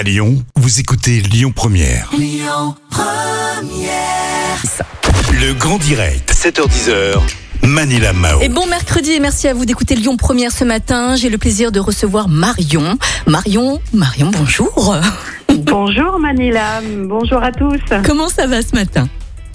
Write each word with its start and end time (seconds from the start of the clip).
À 0.00 0.02
Lyon, 0.02 0.42
vous 0.56 0.80
écoutez 0.80 1.20
Lyon 1.20 1.52
Première. 1.54 2.10
Le 5.34 5.52
grand 5.52 5.76
direct, 5.76 6.32
7h10h. 6.32 7.18
Manila 7.64 8.14
Mao. 8.14 8.40
Et 8.40 8.48
bon 8.48 8.66
mercredi 8.66 9.10
et 9.10 9.20
merci 9.20 9.46
à 9.46 9.52
vous 9.52 9.66
d'écouter 9.66 9.96
Lyon 9.96 10.16
Première 10.16 10.52
ce 10.52 10.64
matin. 10.64 11.16
J'ai 11.16 11.28
le 11.28 11.36
plaisir 11.36 11.70
de 11.70 11.80
recevoir 11.80 12.30
Marion. 12.30 12.96
Marion, 13.26 13.78
Marion, 13.92 14.30
bonjour. 14.30 14.96
Bonjour 15.54 16.18
Manila, 16.18 16.80
bonjour 17.06 17.42
à 17.42 17.52
tous. 17.52 17.76
Comment 18.06 18.30
ça 18.30 18.46
va 18.46 18.62
ce 18.62 18.74
matin? 18.74 19.06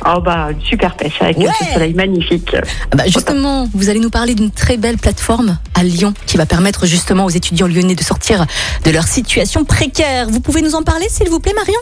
Oh 0.06 0.20
bah 0.22 0.50
super 0.70 0.96
pêche 0.96 1.14
avec 1.22 1.38
Ouais. 1.40 1.48
ce 1.60 1.74
soleil 1.74 1.96
magnifique. 1.96 2.56
Ah 2.92 2.96
bah 2.98 3.04
Justement, 3.08 3.68
vous 3.74 3.90
allez 3.90 4.00
nous 4.02 4.10
parler 4.12 4.36
d'une 4.36 4.52
très 4.52 4.78
belle 4.78 4.98
plateforme 4.98 5.58
à 5.76 5.84
Lyon 5.84 6.14
qui 6.26 6.38
va 6.38 6.46
permettre 6.46 6.86
justement 6.86 7.26
aux 7.26 7.30
étudiants 7.30 7.68
lyonnais 7.68 7.96
de 7.96 8.04
sortir 8.04 8.46
de 8.84 8.92
leur 8.92 9.08
situation 9.08 9.66
précaire. 9.66 10.30
Vous 10.30 10.40
pouvez 10.40 10.62
nous 10.62 10.76
en 10.76 10.82
parler 10.82 11.08
s'il 11.10 11.30
vous 11.30 11.40
plaît 11.40 11.54
Marion? 11.54 11.80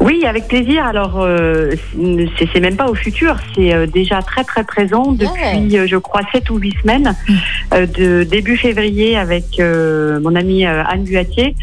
Oui, 0.00 0.24
avec 0.26 0.48
plaisir. 0.48 0.84
Alors 0.84 1.20
euh, 1.20 1.72
c'est 2.52 2.60
même 2.60 2.76
pas 2.76 2.88
au 2.88 2.94
futur, 2.94 3.36
c'est 3.54 3.74
euh, 3.74 3.86
déjà 3.86 4.22
très 4.22 4.44
très 4.44 4.64
présent 4.64 5.12
depuis 5.12 5.78
euh, 5.78 5.86
je 5.86 5.96
crois 5.96 6.20
7 6.32 6.50
ou 6.50 6.58
8 6.58 6.76
semaines 6.82 7.14
euh, 7.72 7.86
de 7.86 8.24
début 8.24 8.56
février 8.56 9.16
avec 9.16 9.58
euh, 9.58 10.20
mon 10.20 10.34
amie 10.34 10.66
euh, 10.66 10.82
Anne 10.86 11.04
Buatier. 11.04 11.54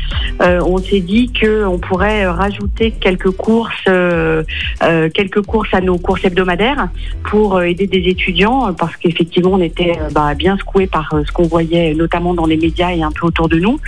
Euh, 0.41 0.59
on 0.65 0.77
s'est 0.77 0.99
dit 0.99 1.31
que 1.31 1.65
on 1.65 1.79
pourrait 1.79 2.25
rajouter 2.27 2.91
quelques 2.91 3.31
courses 3.31 3.73
euh, 3.87 4.43
euh, 4.83 5.09
quelques 5.13 5.41
courses 5.41 5.73
à 5.73 5.81
nos 5.81 5.97
courses 5.97 6.25
hebdomadaires 6.25 6.89
pour 7.23 7.61
aider 7.61 7.87
des 7.87 8.09
étudiants 8.09 8.73
parce 8.73 8.95
qu'effectivement 8.97 9.51
on 9.53 9.61
était 9.61 9.93
bah, 10.11 10.33
bien 10.35 10.57
secoué 10.57 10.87
par 10.87 11.13
ce 11.25 11.31
qu'on 11.31 11.47
voyait 11.47 11.93
notamment 11.93 12.33
dans 12.33 12.45
les 12.45 12.57
médias 12.57 12.91
et 12.91 13.03
un 13.03 13.11
peu 13.11 13.27
autour 13.27 13.49
de 13.49 13.59
nous. 13.59 13.79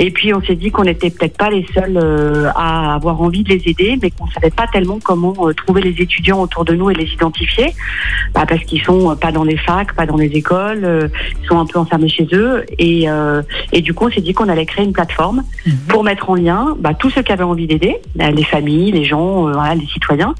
Et 0.00 0.12
puis 0.12 0.32
on 0.32 0.40
s'est 0.40 0.54
dit 0.54 0.70
qu'on 0.70 0.84
n'était 0.84 1.10
peut-être 1.10 1.36
pas 1.36 1.50
les 1.50 1.66
seuls 1.74 1.98
euh, 2.00 2.50
à 2.54 2.94
avoir 2.94 3.20
envie 3.20 3.42
de 3.42 3.48
les 3.48 3.62
aider, 3.66 3.98
mais 4.00 4.10
qu'on 4.12 4.28
savait 4.28 4.50
pas 4.50 4.68
tellement 4.68 5.00
comment 5.02 5.34
euh, 5.40 5.52
trouver 5.52 5.82
les 5.82 6.00
étudiants 6.00 6.40
autour 6.40 6.64
de 6.64 6.74
nous 6.74 6.88
et 6.88 6.94
les 6.94 7.12
identifier, 7.12 7.74
Bah, 8.32 8.44
parce 8.48 8.62
qu'ils 8.62 8.82
sont 8.82 9.10
euh, 9.10 9.14
pas 9.16 9.32
dans 9.32 9.42
les 9.42 9.56
facs, 9.56 9.94
pas 9.94 10.06
dans 10.06 10.16
les 10.16 10.28
écoles, 10.28 11.10
ils 11.42 11.46
sont 11.48 11.58
un 11.58 11.66
peu 11.66 11.80
enfermés 11.80 12.08
chez 12.08 12.28
eux. 12.32 12.64
Et, 12.78 13.10
euh, 13.10 13.42
et 13.72 13.80
du 13.80 13.92
coup 13.92 14.06
on 14.06 14.10
s'est 14.10 14.20
dit 14.20 14.34
qu'on 14.34 14.48
allait 14.48 14.66
créer 14.66 14.84
une 14.84 14.92
plateforme 14.92 15.42
pour 15.88 16.04
mettre 16.04 16.30
en 16.30 16.36
lien 16.36 16.76
bah, 16.78 16.94
tous 16.94 17.10
ceux 17.10 17.22
qui 17.22 17.32
avaient 17.32 17.42
envie 17.42 17.66
d'aider, 17.66 17.96
euh, 18.20 18.30
les 18.30 18.44
familles, 18.44 18.92
les 18.92 19.04
gens, 19.04 19.48
euh, 19.48 19.52
voilà, 19.52 19.74
les 19.74 19.86
citoyens, 19.86 20.34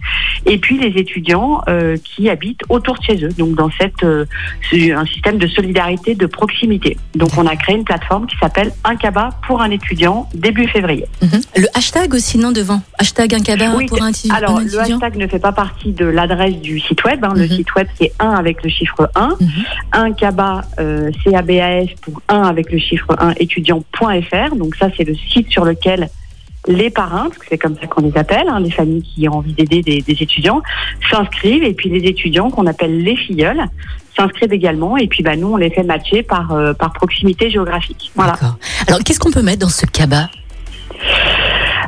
et 0.46 0.58
puis 0.58 0.78
les 0.78 1.00
étudiants 1.00 1.62
euh, 1.68 1.96
qui 2.04 2.30
habitent 2.30 2.62
autour 2.68 2.96
de 2.98 3.02
chez 3.02 3.24
eux. 3.24 3.30
Donc 3.36 3.54
dans 3.54 3.70
cette 3.78 4.04
un 4.04 5.06
système 5.06 5.38
de 5.38 5.46
solidarité, 5.46 6.14
de 6.14 6.26
proximité. 6.26 6.96
Donc 7.14 7.30
on 7.36 7.46
a 7.46 7.56
créé 7.56 7.76
une 7.76 7.84
plateforme 7.84 8.26
qui 8.26 8.36
s'appelle 8.38 8.72
Un 8.84 8.96
Kaba 8.96 9.30
pour 9.48 9.62
un 9.62 9.70
étudiant 9.70 10.28
début 10.34 10.68
février. 10.68 11.06
Mhm. 11.22 11.40
Le 11.56 11.66
hashtag 11.74 12.12
aussi 12.12 12.36
non 12.38 12.52
devant. 12.52 12.82
Hashtag 12.98 13.34
un 13.34 13.38
Oui, 13.76 13.86
pour 13.86 14.02
un, 14.02 14.10
étu- 14.10 14.30
Alors 14.30 14.58
un 14.58 14.60
le 14.60 14.66
étudiant. 14.66 14.96
hashtag 14.96 15.16
ne 15.16 15.26
fait 15.26 15.38
pas 15.38 15.52
partie 15.52 15.92
de 15.92 16.04
l'adresse 16.04 16.56
du 16.60 16.78
site 16.78 17.02
web. 17.04 17.24
hein. 17.24 17.32
Le 17.34 17.44
Mhm. 17.46 17.56
site 17.56 17.74
web 17.74 17.86
c'est 17.98 18.12
1 18.20 18.32
avec 18.32 18.62
le 18.62 18.68
chiffre 18.68 19.10
1. 19.14 19.34
Mhm. 19.40 19.48
Un 19.92 20.12
Kaba 20.12 20.66
euh, 20.78 21.10
C-A-B-A-S 21.24 21.88
pour 22.02 22.20
1 22.28 22.42
avec 22.42 22.70
le 22.70 22.78
chiffre 22.78 23.16
1 23.18 23.32
étudiant.fr. 23.38 24.54
Donc 24.54 24.76
ça 24.76 24.88
c'est 24.96 25.04
le 25.04 25.14
site 25.14 25.50
sur 25.50 25.64
lequel 25.64 26.10
les 26.66 26.90
parrains, 26.90 27.28
parce 27.30 27.38
que 27.38 27.46
c'est 27.48 27.56
comme 27.56 27.76
ça 27.80 27.86
qu'on 27.86 28.02
les 28.02 28.14
appelle, 28.18 28.46
hein, 28.50 28.60
les 28.60 28.70
familles 28.70 29.02
qui 29.02 29.26
ont 29.30 29.36
envie 29.38 29.54
d'aider 29.54 29.80
des, 29.80 30.02
des 30.02 30.16
étudiants, 30.22 30.60
s'inscrivent 31.10 31.64
et 31.64 31.72
puis 31.72 31.88
les 31.88 32.06
étudiants 32.06 32.50
qu'on 32.50 32.66
appelle 32.66 33.02
les 33.02 33.16
filleuls 33.16 33.62
s'inscrivent 34.18 34.52
également 34.52 34.96
et 34.96 35.06
puis 35.06 35.22
bah, 35.22 35.36
nous 35.36 35.48
on 35.48 35.56
les 35.56 35.70
fait 35.70 35.82
matcher 35.82 36.22
par, 36.22 36.52
euh, 36.52 36.72
par 36.72 36.92
proximité 36.92 37.50
géographique. 37.50 38.10
Voilà. 38.14 38.34
Alors 38.86 39.00
qu'est-ce 39.04 39.20
qu'on 39.20 39.30
peut 39.30 39.42
mettre 39.42 39.60
dans 39.60 39.68
ce 39.68 39.86
cabas? 39.86 40.28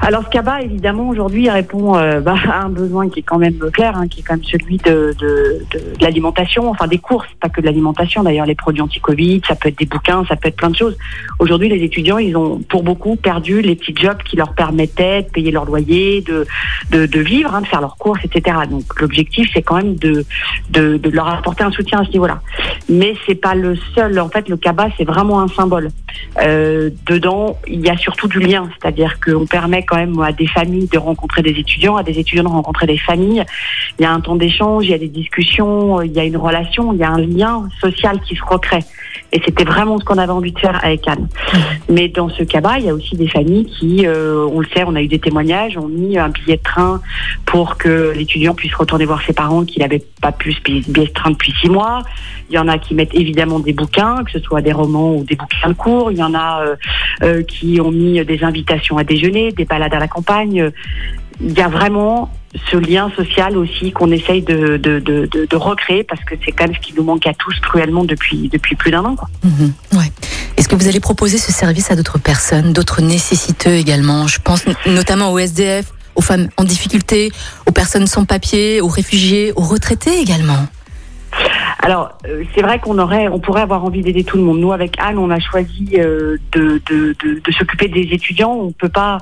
Alors 0.03 0.25
ce 0.25 0.31
cabas, 0.31 0.61
évidemment, 0.61 1.09
aujourd'hui, 1.09 1.51
répond 1.51 1.97
euh, 1.97 2.21
bah, 2.21 2.35
à 2.49 2.65
un 2.65 2.71
besoin 2.71 3.09
qui 3.09 3.21
est 3.21 3.23
quand 3.23 3.39
même 3.39 3.59
clair, 3.73 3.97
hein, 3.97 4.09
qui 4.09 4.21
est 4.21 4.23
quand 4.23 4.35
même 4.35 4.45
celui 4.45 4.79
de, 4.79 5.15
de, 5.19 5.63
de, 5.71 5.81
l'alimentation, 6.01 6.71
enfin 6.71 6.87
des 6.87 6.99
courses, 6.99 7.29
pas 7.41 7.49
que 7.49 7.61
de 7.61 7.67
l'alimentation. 7.67 8.23
D'ailleurs, 8.23 8.47
les 8.47 8.55
produits 8.55 8.83
anti-Covid, 8.83 9.43
ça 9.47 9.55
peut 9.55 9.69
être 9.69 9.79
des 9.79 9.87
bouquins, 9.87 10.25
ça 10.27 10.37
peut 10.37 10.49
être 10.49 10.57
plein 10.57 10.71
de 10.71 10.77
choses. 10.77 10.97
Aujourd'hui, 11.39 11.69
les 11.69 11.85
étudiants, 11.85 12.19
ils 12.19 12.37
ont 12.37 12.61
pour 12.61 12.83
beaucoup 12.83 13.17
perdu 13.17 13.61
les 13.61 13.77
petits 13.77 13.95
jobs 13.95 14.23
qui 14.23 14.37
leur 14.37 14.55
permettaient 14.55 15.23
de 15.23 15.29
payer 15.29 15.51
leur 15.51 15.67
loyer, 15.67 16.23
de, 16.23 16.47
de, 16.91 17.21
vivre, 17.21 17.55
hein, 17.55 17.61
de 17.61 17.67
faire 17.67 17.81
leurs 17.81 17.97
courses, 17.97 18.21
etc. 18.25 18.57
Donc 18.71 19.01
l'objectif, 19.01 19.51
c'est 19.53 19.63
quand 19.63 19.77
même 19.77 19.97
de, 19.97 20.25
de, 20.71 21.11
leur 21.11 21.29
apporter 21.29 21.65
un 21.65 21.73
soutien 21.73 22.01
à 22.01 22.05
ce 22.05 22.11
niveau-là. 22.11 22.41
Mais 22.89 23.15
c'est 23.27 23.35
pas 23.35 23.55
le 23.55 23.77
seul. 23.95 24.19
En 24.19 24.29
fait, 24.29 24.49
le 24.49 24.57
cabas, 24.57 24.89
c'est 24.97 25.05
vraiment 25.05 25.41
un 25.41 25.49
symbole. 25.49 25.91
Euh, 26.41 26.91
dedans, 27.07 27.59
il 27.67 27.81
y 27.81 27.91
a 27.91 27.97
surtout 27.97 28.29
du 28.29 28.39
lien, 28.39 28.69
c'est-à-dire 28.81 29.19
qu'on 29.21 29.47
permet 29.47 29.85
quand 29.91 29.97
même 29.97 30.19
à 30.21 30.33
des 30.33 30.47
familles 30.47 30.87
de 30.87 30.99
rencontrer 30.99 31.43
des 31.43 31.51
étudiants, 31.51 31.97
à 31.97 32.03
des 32.03 32.19
étudiants 32.19 32.45
de 32.45 32.49
rencontrer 32.49 32.87
des 32.87 32.99
familles. 32.99 33.45
Il 33.99 34.03
y 34.03 34.07
a 34.07 34.13
un 34.13 34.21
temps 34.21 34.37
d'échange, 34.37 34.85
il 34.85 34.91
y 34.91 34.95
a 34.95 34.99
des 34.99 35.09
discussions, 35.09 36.01
il 36.01 36.13
y 36.13 36.21
a 36.21 36.25
une 36.25 36.37
relation, 36.37 36.93
il 36.93 36.99
y 37.01 37.03
a 37.03 37.11
un 37.11 37.21
lien 37.21 37.69
social 37.81 38.21
qui 38.21 38.37
se 38.37 38.45
recrée. 38.45 38.85
Et 39.33 39.41
c'était 39.45 39.65
vraiment 39.65 39.99
ce 39.99 40.05
qu'on 40.05 40.19
avait 40.19 40.33
envie 40.33 40.53
de 40.53 40.59
faire 40.59 40.79
avec 40.85 41.07
Anne. 41.07 41.29
Mais 41.89 42.09
dans 42.09 42.29
ce 42.29 42.43
cabas, 42.43 42.79
il 42.79 42.87
y 42.87 42.89
a 42.89 42.95
aussi 42.95 43.17
des 43.17 43.29
familles 43.29 43.67
qui, 43.67 44.07
euh, 44.07 44.47
on 44.53 44.61
le 44.61 44.67
sait, 44.75 44.85
on 44.87 44.95
a 44.95 45.03
eu 45.03 45.09
des 45.09 45.19
témoignages, 45.19 45.77
ont 45.77 45.89
mis 45.89 46.19
un 46.19 46.29
billet 46.29 46.57
de 46.57 46.63
train 46.63 47.01
pour 47.47 47.77
que 47.77 48.13
l'étudiant 48.17 48.55
puisse 48.55 48.75
retourner 48.75 49.05
voir 49.05 49.23
ses 49.23 49.33
parents 49.33 49.65
qu'il 49.65 49.83
n'avait 49.83 50.03
pas 50.21 50.33
pu 50.33 50.53
ce 50.53 50.61
billet 50.63 50.83
billet 50.89 51.07
de 51.07 51.13
train 51.13 51.31
depuis 51.31 51.53
six 51.61 51.69
mois. 51.69 52.03
Il 52.49 52.55
y 52.55 52.59
en 52.59 52.69
a 52.69 52.79
qui 52.79 52.95
mettent 52.95 53.15
évidemment 53.15 53.61
des 53.61 53.73
bouquins, 53.73 54.25
que 54.25 54.33
ce 54.33 54.41
soit 54.41 54.63
des 54.63 54.73
romans 54.73 55.15
ou 55.15 55.25
des 55.25 55.37
bouquins 55.37 55.69
de 55.69 55.75
cours. 55.75 56.11
Il 56.11 56.19
y 56.19 56.23
en 56.23 56.35
a 56.35 56.63
euh, 56.63 56.77
euh, 57.23 57.43
qui 57.43 57.81
ont 57.81 57.93
mis 57.93 58.25
des 58.25 58.43
invitations 58.43 58.99
à 58.99 59.05
déjeuner, 59.05 59.53
des 59.53 59.65
balades 59.65 59.95
à 59.95 59.99
la 59.99 60.09
campagne. 60.09 60.71
Il 61.43 61.53
y 61.53 61.61
a 61.61 61.69
vraiment 61.69 62.31
ce 62.71 62.77
lien 62.77 63.11
social 63.17 63.57
aussi 63.57 63.93
qu'on 63.93 64.11
essaye 64.11 64.43
de, 64.43 64.77
de, 64.77 64.99
de, 64.99 65.27
de, 65.27 65.57
recréer 65.57 66.03
parce 66.03 66.23
que 66.25 66.35
c'est 66.45 66.51
quand 66.51 66.65
même 66.67 66.75
ce 66.75 66.81
qui 66.81 66.93
nous 66.95 67.05
manque 67.05 67.27
à 67.27 67.35
tous 67.35 67.55
cruellement 67.61 68.05
depuis, 68.05 68.49
depuis 68.49 68.75
plus 68.75 68.91
d'un 68.91 69.05
an. 69.05 69.17
Mhm. 69.45 69.73
Ouais. 69.93 70.11
Est-ce 70.57 70.69
que 70.69 70.75
vous 70.75 70.89
allez 70.89 71.01
proposer 71.01 71.39
ce 71.39 71.53
service 71.53 71.91
à 71.91 71.97
d'autres 71.97 72.19
personnes, 72.19 72.73
d'autres 72.73 73.03
nécessiteux 73.03 73.75
également? 73.75 74.27
Je 74.27 74.41
pense 74.41 74.65
notamment 74.87 75.33
aux 75.33 75.39
SDF, 75.39 75.87
aux 76.17 76.23
femmes 76.23 76.49
en 76.57 76.65
difficulté, 76.65 77.31
aux 77.67 77.73
personnes 77.73 78.07
sans 78.07 78.25
papier, 78.25 78.81
aux 78.81 78.89
réfugiés, 78.89 79.53
aux 79.55 79.63
retraités 79.63 80.19
également. 80.21 80.67
Alors, 81.83 82.11
euh, 82.27 82.45
c'est 82.55 82.61
vrai 82.61 82.79
qu'on 82.79 82.99
aurait, 82.99 83.29
on 83.29 83.39
pourrait 83.39 83.63
avoir 83.63 83.85
envie 83.85 84.03
d'aider 84.03 84.23
tout 84.23 84.37
le 84.37 84.43
monde. 84.43 84.61
Nous, 84.61 84.73
avec 84.73 84.97
Anne, 85.01 85.17
on 85.17 85.31
a 85.31 85.41
choisi 85.41 85.89
euh, 85.95 86.37
de, 86.53 86.81
s'occuper 87.57 87.89
des 87.89 88.09
étudiants. 88.13 88.53
On 88.53 88.67
ne 88.67 88.73
peut 88.73 88.91
pas 88.91 89.19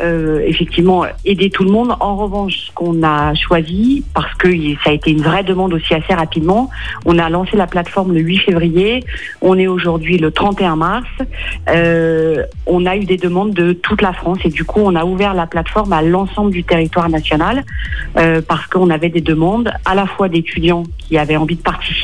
euh, 0.00 0.40
effectivement 0.44 1.04
aider 1.24 1.48
tout 1.48 1.64
le 1.64 1.70
monde. 1.70 1.96
En 2.00 2.16
revanche, 2.16 2.66
ce 2.66 2.72
qu'on 2.72 3.02
a 3.02 3.34
choisi, 3.34 4.04
parce 4.14 4.34
que 4.34 4.48
ça 4.84 4.90
a 4.90 4.92
été 4.92 5.10
une 5.10 5.22
vraie 5.22 5.42
demande 5.42 5.72
aussi 5.72 5.94
assez 5.94 6.12
rapidement, 6.12 6.68
on 7.06 7.18
a 7.18 7.30
lancé 7.30 7.56
la 7.56 7.66
plateforme 7.66 8.12
le 8.12 8.20
8 8.20 8.38
février. 8.40 9.04
On 9.40 9.58
est 9.58 9.66
aujourd'hui 9.66 10.18
le 10.18 10.30
31 10.30 10.76
mars. 10.76 11.08
On 12.66 12.86
a 12.86 12.96
eu 12.96 13.04
des 13.04 13.16
demandes 13.16 13.54
de 13.54 13.72
toute 13.72 14.02
la 14.02 14.12
France 14.12 14.38
et 14.44 14.50
du 14.50 14.64
coup, 14.64 14.80
on 14.80 14.94
a 14.96 15.04
ouvert 15.04 15.32
la 15.32 15.46
plateforme 15.46 15.92
à 15.94 16.02
l'ensemble 16.02 16.50
du 16.50 16.62
territoire 16.62 17.08
national 17.08 17.64
parce 18.14 18.66
qu'on 18.66 18.90
avait 18.90 19.08
des 19.08 19.20
demandes 19.20 19.72
à 19.86 19.94
la 19.94 20.06
fois 20.06 20.28
d'étudiants 20.28 20.84
qui 20.98 21.16
avaient 21.16 21.36
envie 21.36 21.56
de 21.56 21.62
participer 21.62 22.01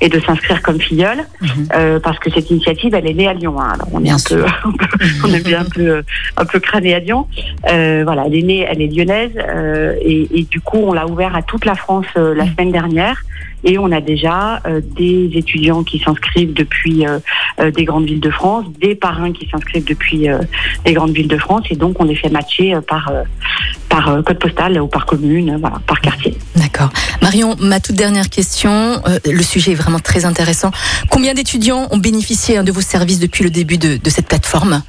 et 0.00 0.08
de 0.08 0.20
s'inscrire 0.20 0.62
comme 0.62 0.80
filleuls, 0.80 1.24
Mhm. 1.40 1.68
euh, 1.74 2.00
parce 2.00 2.18
que 2.18 2.30
cette 2.30 2.50
initiative, 2.50 2.94
elle 2.94 3.06
est 3.06 3.14
née 3.14 3.28
à 3.28 3.34
Lyon. 3.34 3.60
hein. 3.60 3.72
Alors 3.74 3.88
on 3.92 4.04
est 4.04 4.10
un 4.10 4.16
peu, 4.28 4.44
on 5.24 5.32
est 5.32 5.44
bien 5.44 5.60
un 5.60 5.64
peu, 5.68 6.02
un 6.36 6.44
peu 6.44 6.58
crâné 6.60 6.94
à 6.94 6.98
Lyon. 6.98 7.26
Euh, 7.70 8.02
voilà, 8.04 8.24
elle 8.26 8.34
est 8.34 8.42
née, 8.42 8.66
elle 8.68 8.80
est 8.82 8.88
lyonnaise, 8.88 9.32
euh, 9.36 9.94
et, 10.02 10.28
et 10.40 10.42
du 10.44 10.60
coup, 10.60 10.78
on 10.78 10.92
l'a 10.92 11.06
ouvert 11.06 11.34
à 11.36 11.42
toute 11.42 11.64
la 11.64 11.74
France 11.74 12.06
la 12.16 12.46
semaine 12.46 12.72
dernière. 12.72 13.22
Et 13.64 13.78
on 13.78 13.92
a 13.92 14.00
déjà 14.00 14.60
euh, 14.66 14.80
des 14.96 15.30
étudiants 15.34 15.84
qui 15.84 15.98
s'inscrivent 15.98 16.52
depuis 16.52 17.06
euh, 17.06 17.18
euh, 17.60 17.70
des 17.70 17.84
grandes 17.84 18.06
villes 18.06 18.20
de 18.20 18.30
France, 18.30 18.66
des 18.80 18.94
parrains 18.94 19.32
qui 19.32 19.48
s'inscrivent 19.48 19.84
depuis 19.84 20.28
des 20.84 20.92
grandes 20.92 21.12
villes 21.12 21.28
de 21.28 21.38
France, 21.38 21.64
et 21.70 21.76
donc 21.76 22.00
on 22.00 22.04
les 22.04 22.16
fait 22.16 22.28
matcher 22.28 22.74
par 22.88 23.12
par 23.88 24.22
code 24.24 24.38
postal 24.38 24.80
ou 24.80 24.86
par 24.86 25.06
commune, 25.06 25.60
par 25.86 26.00
quartier. 26.00 26.36
D'accord. 26.56 26.90
Marion, 27.20 27.56
ma 27.60 27.80
toute 27.80 27.96
dernière 27.96 28.30
question. 28.30 29.02
le 29.24 29.42
sujet 29.42 29.72
est 29.72 29.76
vraiment 29.76 29.98
très 29.98 30.24
intéressant. 30.24 30.70
Combien 31.10 31.34
d'étudiants 31.34 31.88
ont 31.90 31.98
bénéficié 31.98 32.56
hein, 32.56 32.64
de 32.64 32.72
vos 32.72 32.80
services 32.80 33.18
depuis 33.18 33.44
le 33.44 33.50
début 33.50 33.78
de 33.78 33.98
cette 34.06 34.28
plateforme? 34.28 34.82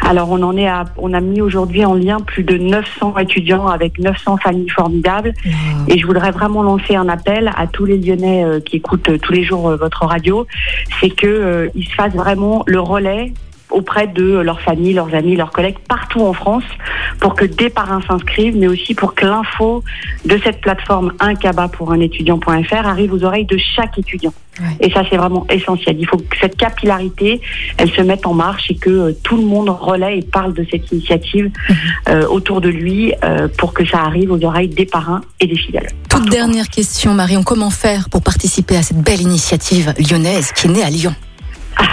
Alors 0.00 0.30
on 0.30 0.42
en 0.42 0.56
est 0.56 0.68
à, 0.68 0.84
on 0.96 1.12
a 1.12 1.20
mis 1.20 1.40
aujourd'hui 1.40 1.84
en 1.84 1.94
lien 1.94 2.20
plus 2.20 2.44
de 2.44 2.56
900 2.56 3.18
étudiants 3.18 3.66
avec 3.66 3.98
900 3.98 4.38
familles 4.38 4.70
formidables. 4.70 5.32
Et 5.88 5.98
je 5.98 6.06
voudrais 6.06 6.30
vraiment 6.30 6.62
lancer 6.62 6.96
un 6.96 7.08
appel 7.08 7.52
à 7.56 7.66
tous 7.66 7.84
les 7.84 7.98
Lyonnais 7.98 8.44
euh, 8.44 8.60
qui 8.60 8.76
écoutent 8.76 9.08
euh, 9.08 9.18
tous 9.18 9.32
les 9.32 9.44
jours 9.44 9.68
euh, 9.68 9.76
votre 9.76 10.04
radio, 10.04 10.46
c'est 11.00 11.10
que 11.10 11.70
ils 11.74 11.86
se 11.86 11.94
fassent 11.94 12.14
vraiment 12.14 12.62
le 12.66 12.80
relais 12.80 13.32
auprès 13.70 14.06
de 14.06 14.38
leurs 14.38 14.60
familles, 14.60 14.94
leurs 14.94 15.14
amis, 15.14 15.36
leurs 15.36 15.50
collègues 15.50 15.78
partout 15.88 16.20
en 16.20 16.32
France 16.32 16.64
pour 17.20 17.34
que 17.34 17.44
des 17.44 17.70
parrains 17.70 18.02
s'inscrivent, 18.02 18.56
mais 18.56 18.68
aussi 18.68 18.94
pour 18.94 19.14
que 19.14 19.26
l'info 19.26 19.82
de 20.24 20.38
cette 20.38 20.60
plateforme 20.60 21.12
un 21.20 21.34
cabas 21.34 21.68
pour 21.68 21.92
un 21.92 22.00
étudiant.fr 22.00 22.86
arrive 22.86 23.12
aux 23.12 23.24
oreilles 23.24 23.46
de 23.46 23.58
chaque 23.58 23.98
étudiant. 23.98 24.32
Et 24.80 24.90
ça, 24.90 25.02
c'est 25.10 25.16
vraiment 25.16 25.46
essentiel. 25.50 25.96
Il 25.98 26.06
faut 26.06 26.16
que 26.16 26.36
cette 26.40 26.56
capillarité, 26.56 27.40
elle 27.76 27.90
se 27.90 28.00
mette 28.02 28.26
en 28.26 28.34
marche 28.34 28.70
et 28.70 28.76
que 28.76 28.90
euh, 28.90 29.12
tout 29.22 29.36
le 29.36 29.44
monde 29.44 29.68
relaie 29.68 30.18
et 30.18 30.22
parle 30.22 30.54
de 30.54 30.66
cette 30.70 30.90
initiative 30.92 31.50
mhm. 31.68 31.76
euh, 32.08 32.26
autour 32.28 32.60
de 32.60 32.68
lui 32.68 33.12
euh, 33.24 33.48
pour 33.58 33.74
que 33.74 33.84
ça 33.86 33.98
arrive 33.98 34.30
aux 34.30 34.44
oreilles 34.44 34.68
des 34.68 34.86
parrains 34.86 35.22
et 35.40 35.46
des 35.46 35.56
fidèles. 35.56 35.90
Toute 36.08 36.30
dernière 36.30 36.68
question, 36.68 37.14
Marion. 37.14 37.42
Comment 37.42 37.70
faire 37.70 38.08
pour 38.08 38.22
participer 38.22 38.76
à 38.76 38.82
cette 38.82 39.00
belle 39.00 39.20
initiative 39.20 39.92
lyonnaise 39.98 40.52
qui 40.52 40.66
est 40.66 40.70
née 40.70 40.82
à 40.82 40.90
Lyon? 40.90 41.14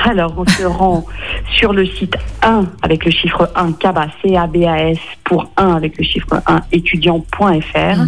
Alors, 0.06 0.34
on 0.38 0.46
se 0.46 0.64
rend 0.64 1.06
sur 1.58 1.74
le 1.74 1.86
site 1.86 2.16
1 2.44 2.66
avec 2.82 3.06
le 3.06 3.12
chiffre 3.12 3.52
1, 3.56 3.74
CABAS, 3.74 4.10
C-A-B-A-S, 4.22 4.98
pour 5.24 5.52
1 5.58 5.76
avec 5.76 5.98
le 5.98 6.04
chiffre 6.04 6.42
1, 6.46 6.62
étudiant.fr 6.72 8.02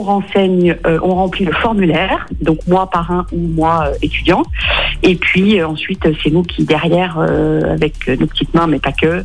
on 0.00 0.02
renseigne, 0.02 0.76
euh, 0.86 0.98
on 1.02 1.14
remplit 1.14 1.44
le 1.44 1.52
formulaire, 1.52 2.26
donc 2.40 2.58
moi 2.66 2.88
parrain 2.88 3.26
ou 3.32 3.38
moi 3.38 3.84
euh, 3.86 3.94
étudiant, 4.00 4.42
et 5.02 5.14
puis 5.14 5.60
euh, 5.60 5.68
ensuite 5.68 6.08
c'est 6.22 6.30
nous 6.30 6.42
qui 6.42 6.64
derrière, 6.64 7.18
avec 7.18 8.08
nos 8.08 8.26
petites 8.26 8.54
mains 8.54 8.66
mais 8.66 8.78
pas 8.78 8.92
que, 8.92 9.24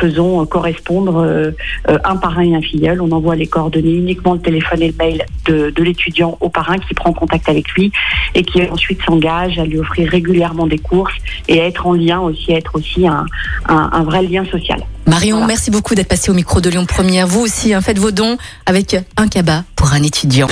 faisons 0.00 0.44
correspondre 0.46 1.52
un 1.86 2.16
parrain 2.16 2.42
et 2.42 2.54
un 2.54 2.60
filleul. 2.60 3.00
On 3.00 3.10
envoie 3.12 3.36
les 3.36 3.46
coordonnées 3.46 3.94
uniquement 3.94 4.34
le 4.34 4.40
téléphone 4.40 4.82
et 4.82 4.88
le 4.88 4.94
mail 4.96 5.24
de, 5.46 5.72
l'étudiant 5.82 6.36
au 6.40 6.48
parrain 6.48 6.78
qui 6.78 6.94
prend 6.94 7.12
contact 7.12 7.48
avec 7.48 7.70
lui 7.72 7.92
et 8.34 8.42
qui 8.42 8.62
ensuite 8.68 9.02
s'engage 9.02 9.58
à 9.58 9.64
lui 9.64 9.78
offrir 9.78 10.08
régulièrement 10.10 10.66
des 10.66 10.78
courses 10.78 11.16
et 11.48 11.60
à 11.60 11.66
être 11.66 11.86
en 11.86 11.94
lien 11.94 12.20
aussi, 12.20 12.52
à 12.52 12.58
être 12.58 12.74
aussi 12.74 13.06
un, 13.06 13.26
un 13.68 14.02
vrai 14.04 14.22
lien 14.22 14.44
social. 14.44 14.80
Marion, 15.06 15.46
merci 15.46 15.70
beaucoup 15.70 15.94
d'être 15.94 16.08
passé 16.08 16.30
au 16.30 16.34
micro 16.34 16.60
de 16.60 16.70
Lyon 16.70 16.86
Première. 16.86 17.26
Vous 17.26 17.40
aussi, 17.40 17.74
hein, 17.74 17.80
faites 17.80 17.98
vos 17.98 18.10
dons 18.10 18.36
avec 18.66 18.96
un 19.16 19.28
cabas 19.28 19.64
pour 19.76 19.92
un 19.92 20.02
étudiant. 20.02 20.48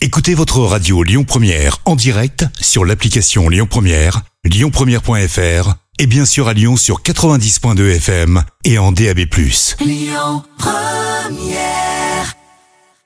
Écoutez 0.00 0.34
votre 0.34 0.60
radio 0.60 1.02
Lyon 1.02 1.24
Première 1.24 1.78
en 1.84 1.96
direct 1.96 2.46
sur 2.60 2.84
l'application 2.84 3.48
Lyon 3.48 3.66
Première, 3.68 4.22
lyonpremière.fr 4.44 5.74
et 5.98 6.06
bien 6.06 6.24
sûr 6.24 6.48
à 6.48 6.54
Lyon 6.54 6.76
sur 6.76 7.02
90.2 7.02 7.96
FM 7.96 8.42
et 8.64 8.78
en 8.78 8.92
DAB+. 8.92 9.18
Lyon 9.80 10.42
Première 10.56 11.99